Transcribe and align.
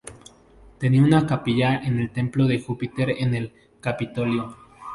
Tenía 0.79 1.03
una 1.03 1.27
capilla 1.27 1.75
en 1.79 1.99
el 1.99 2.09
templo 2.11 2.47
de 2.47 2.59
Júpiter 2.59 3.11
en 3.19 3.35
el 3.35 3.53
Capitolio. 3.79 4.57